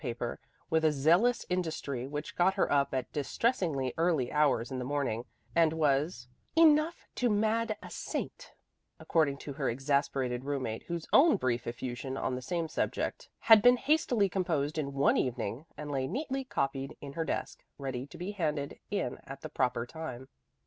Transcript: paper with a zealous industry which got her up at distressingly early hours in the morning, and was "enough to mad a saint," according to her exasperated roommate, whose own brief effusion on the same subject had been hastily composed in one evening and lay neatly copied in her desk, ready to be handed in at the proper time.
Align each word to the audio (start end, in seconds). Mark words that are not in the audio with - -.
paper 0.01 0.39
with 0.67 0.83
a 0.83 0.91
zealous 0.91 1.45
industry 1.47 2.07
which 2.07 2.35
got 2.35 2.55
her 2.55 2.71
up 2.71 2.91
at 2.91 3.11
distressingly 3.13 3.93
early 3.99 4.31
hours 4.31 4.71
in 4.71 4.79
the 4.79 4.83
morning, 4.83 5.23
and 5.55 5.71
was 5.73 6.27
"enough 6.55 7.05
to 7.13 7.29
mad 7.29 7.77
a 7.83 7.89
saint," 7.91 8.51
according 8.99 9.37
to 9.37 9.53
her 9.53 9.69
exasperated 9.69 10.43
roommate, 10.43 10.81
whose 10.87 11.05
own 11.13 11.37
brief 11.37 11.67
effusion 11.67 12.17
on 12.17 12.33
the 12.33 12.41
same 12.41 12.67
subject 12.67 13.29
had 13.41 13.61
been 13.61 13.77
hastily 13.77 14.27
composed 14.27 14.79
in 14.79 14.91
one 14.93 15.17
evening 15.17 15.67
and 15.77 15.91
lay 15.91 16.07
neatly 16.07 16.43
copied 16.43 16.97
in 16.99 17.13
her 17.13 17.23
desk, 17.23 17.63
ready 17.77 18.07
to 18.07 18.17
be 18.17 18.31
handed 18.31 18.79
in 18.89 19.19
at 19.27 19.41
the 19.41 19.49
proper 19.49 19.85
time. 19.85 20.29